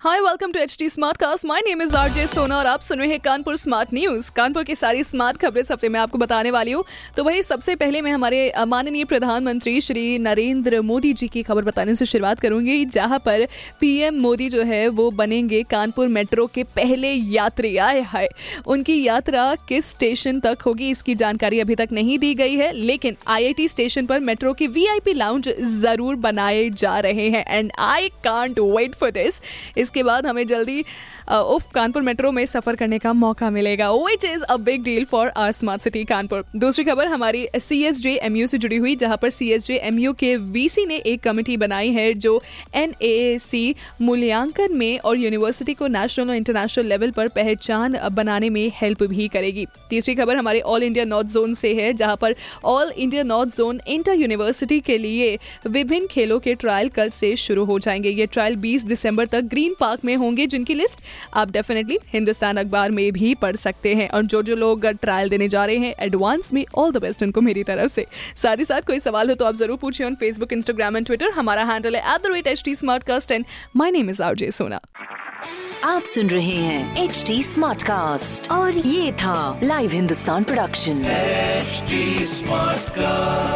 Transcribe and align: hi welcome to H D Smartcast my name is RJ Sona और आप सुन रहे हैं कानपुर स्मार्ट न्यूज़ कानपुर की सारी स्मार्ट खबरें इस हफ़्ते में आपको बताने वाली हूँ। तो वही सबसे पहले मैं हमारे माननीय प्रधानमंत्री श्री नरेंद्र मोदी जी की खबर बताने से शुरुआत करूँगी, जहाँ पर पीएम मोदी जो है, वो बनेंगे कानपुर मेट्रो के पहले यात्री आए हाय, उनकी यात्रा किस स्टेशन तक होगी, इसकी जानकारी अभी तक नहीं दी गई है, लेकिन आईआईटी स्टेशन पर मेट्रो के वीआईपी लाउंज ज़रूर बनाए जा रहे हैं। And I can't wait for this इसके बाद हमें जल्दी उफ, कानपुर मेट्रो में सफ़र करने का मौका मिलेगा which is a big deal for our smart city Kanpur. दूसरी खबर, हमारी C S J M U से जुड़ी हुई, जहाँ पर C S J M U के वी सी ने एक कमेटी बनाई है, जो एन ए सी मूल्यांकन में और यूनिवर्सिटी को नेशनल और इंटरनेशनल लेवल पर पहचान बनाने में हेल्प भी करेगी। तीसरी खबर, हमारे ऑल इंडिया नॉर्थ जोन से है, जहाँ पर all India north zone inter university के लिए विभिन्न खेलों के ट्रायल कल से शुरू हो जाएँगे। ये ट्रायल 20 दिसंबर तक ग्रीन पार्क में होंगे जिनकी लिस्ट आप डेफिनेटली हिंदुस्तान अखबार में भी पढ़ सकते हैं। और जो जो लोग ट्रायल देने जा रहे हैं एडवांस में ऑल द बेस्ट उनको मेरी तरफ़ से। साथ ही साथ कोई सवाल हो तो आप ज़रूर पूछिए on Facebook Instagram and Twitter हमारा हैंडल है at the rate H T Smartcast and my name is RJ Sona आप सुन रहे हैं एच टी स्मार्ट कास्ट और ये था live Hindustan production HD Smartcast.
hi 0.00 0.20
welcome 0.20 0.52
to 0.52 0.58
H 0.58 0.76
D 0.78 0.88
Smartcast 1.16 1.44
my 1.46 1.60
name 1.60 1.80
is 1.82 1.94
RJ 1.96 2.26
Sona 2.26 2.56
और 2.58 2.66
आप 2.66 2.80
सुन 2.80 2.98
रहे 2.98 3.08
हैं 3.08 3.18
कानपुर 3.20 3.56
स्मार्ट 3.56 3.88
न्यूज़ 3.94 4.30
कानपुर 4.36 4.62
की 4.64 4.74
सारी 4.74 5.02
स्मार्ट 5.04 5.36
खबरें 5.36 5.60
इस 5.60 5.70
हफ़्ते 5.72 5.88
में 5.88 5.98
आपको 6.00 6.18
बताने 6.18 6.50
वाली 6.50 6.72
हूँ। 6.72 6.84
तो 7.16 7.24
वही 7.24 7.42
सबसे 7.42 7.74
पहले 7.76 8.00
मैं 8.02 8.12
हमारे 8.12 8.52
माननीय 8.66 9.04
प्रधानमंत्री 9.04 9.80
श्री 9.80 10.18
नरेंद्र 10.18 10.80
मोदी 10.82 11.12
जी 11.12 11.28
की 11.28 11.42
खबर 11.42 11.64
बताने 11.64 11.94
से 11.94 12.06
शुरुआत 12.06 12.40
करूँगी, 12.40 12.84
जहाँ 12.86 13.18
पर 13.18 13.46
पीएम 13.80 14.20
मोदी 14.20 14.48
जो 14.48 14.62
है, 14.62 14.88
वो 14.88 15.10
बनेंगे 15.10 15.62
कानपुर 15.62 16.08
मेट्रो 16.08 16.46
के 16.46 16.64
पहले 16.76 17.12
यात्री 17.12 17.76
आए 17.78 18.00
हाय, 18.02 18.28
उनकी 18.66 19.00
यात्रा 19.02 19.54
किस 19.68 19.90
स्टेशन 19.90 20.40
तक 20.40 20.62
होगी, 20.66 20.90
इसकी 20.90 21.14
जानकारी 21.16 21.60
अभी 21.60 21.74
तक 21.74 21.92
नहीं 21.92 22.18
दी 22.18 22.34
गई 22.34 22.56
है, 22.56 22.72
लेकिन 22.72 23.16
आईआईटी 23.28 23.68
स्टेशन 23.68 24.06
पर 24.06 24.20
मेट्रो 24.22 24.52
के 24.54 24.66
वीआईपी 24.68 25.14
लाउंज 25.14 25.52
ज़रूर 25.76 26.16
बनाए 26.22 26.68
जा 26.70 26.98
रहे 27.00 27.28
हैं। 27.28 27.44
And 27.48 27.72
I 27.80 28.08
can't 28.24 28.58
wait 28.60 28.94
for 28.94 29.10
this 29.12 29.40
इसके 29.90 30.02
बाद 30.02 30.26
हमें 30.26 30.46
जल्दी 30.46 30.80
उफ, 30.80 31.64
कानपुर 31.74 32.02
मेट्रो 32.02 32.30
में 32.32 32.44
सफ़र 32.46 32.76
करने 32.76 32.98
का 32.98 33.12
मौका 33.12 33.48
मिलेगा 33.50 33.90
which 33.92 34.24
is 34.24 34.42
a 34.44 34.56
big 34.58 34.82
deal 34.84 35.04
for 35.04 35.28
our 35.36 35.52
smart 35.52 35.82
city 35.82 36.02
Kanpur. 36.04 36.44
दूसरी 36.56 36.84
खबर, 36.84 37.06
हमारी 37.06 37.46
C 37.58 37.82
S 37.84 38.00
J 38.00 38.14
M 38.24 38.36
U 38.36 38.46
से 38.46 38.58
जुड़ी 38.58 38.76
हुई, 38.76 38.94
जहाँ 38.96 39.16
पर 39.16 39.30
C 39.30 39.50
S 39.52 39.66
J 39.66 39.76
M 39.78 39.98
U 39.98 40.12
के 40.12 40.34
वी 40.36 40.68
सी 40.68 40.84
ने 40.86 40.96
एक 40.96 41.22
कमेटी 41.22 41.56
बनाई 41.56 41.90
है, 41.90 42.12
जो 42.14 42.40
एन 42.74 42.94
ए 43.02 43.38
सी 43.40 43.74
मूल्यांकन 44.00 44.76
में 44.76 44.98
और 44.98 45.16
यूनिवर्सिटी 45.16 45.74
को 45.74 45.86
नेशनल 45.88 46.30
और 46.30 46.36
इंटरनेशनल 46.36 46.86
लेवल 46.86 47.10
पर 47.10 47.28
पहचान 47.30 47.96
बनाने 48.12 48.50
में 48.50 48.70
हेल्प 48.74 49.02
भी 49.04 49.28
करेगी। 49.28 49.66
तीसरी 49.90 50.14
खबर, 50.14 50.36
हमारे 50.36 50.60
ऑल 50.62 50.82
इंडिया 50.82 51.04
नॉर्थ 51.04 51.28
जोन 51.28 51.54
से 51.54 51.74
है, 51.74 51.92
जहाँ 51.94 52.16
पर 52.16 52.34
all 52.66 52.90
India 52.90 53.22
north 53.24 53.56
zone 53.56 53.80
inter 53.88 54.14
university 54.14 54.80
के 54.80 54.98
लिए 54.98 55.36
विभिन्न 55.68 56.06
खेलों 56.06 56.38
के 56.40 56.54
ट्रायल 56.54 56.88
कल 56.90 57.08
से 57.10 57.34
शुरू 57.38 57.64
हो 57.64 57.78
जाएँगे। 57.78 58.08
ये 58.10 58.26
ट्रायल 58.26 58.56
20 58.58 58.84
दिसंबर 58.84 59.26
तक 59.26 59.40
ग्रीन 59.50 59.74
पार्क 59.80 60.04
में 60.04 60.14
होंगे 60.16 60.46
जिनकी 60.46 60.74
लिस्ट 60.74 61.02
आप 61.34 61.50
डेफिनेटली 61.50 61.98
हिंदुस्तान 62.12 62.56
अखबार 62.56 62.90
में 62.90 63.12
भी 63.12 63.34
पढ़ 63.42 63.56
सकते 63.56 63.94
हैं। 63.94 64.08
और 64.10 64.22
जो 64.24 64.42
जो 64.42 64.56
लोग 64.56 64.86
ट्रायल 65.02 65.28
देने 65.28 65.48
जा 65.48 65.64
रहे 65.64 65.76
हैं 65.78 65.94
एडवांस 66.02 66.52
में 66.54 66.64
ऑल 66.74 66.92
द 66.92 67.02
बेस्ट 67.02 67.22
उनको 67.22 67.40
मेरी 67.40 67.62
तरफ़ 67.64 67.92
से। 67.92 68.06
साथ 68.36 68.56
ही 68.56 68.64
साथ 68.64 68.80
कोई 68.86 68.98
सवाल 69.00 69.28
हो 69.30 69.34
तो 69.34 69.44
आप 69.44 69.54
ज़रूर 69.54 69.76
पूछिए 69.78 70.06
on 70.06 70.14
Facebook 70.14 70.52
Instagram 70.52 70.96
and 70.96 71.06
Twitter 71.06 71.30
हमारा 71.36 71.64
हैंडल 71.72 71.96
है 71.96 72.14
at 72.14 72.22
the 72.22 72.32
rate 72.34 72.46
H 72.46 72.62
T 72.64 72.74
Smartcast 73.04 73.32
and 73.32 73.44
my 73.76 73.90
name 73.90 74.10
is 74.10 74.22
RJ 74.22 74.50
Sona 74.50 74.80
आप 75.84 76.02
सुन 76.04 76.26
रहे 76.30 76.54
हैं 76.54 77.04
एच 77.04 77.24
टी 77.26 77.42
स्मार्ट 77.42 77.82
कास्ट 77.82 78.50
और 78.52 78.78
ये 78.78 79.12
था 79.22 79.60
live 79.62 79.90
Hindustan 79.90 80.44
production 80.44 81.02
HD 81.60 82.02
Smartcast. 82.34 83.49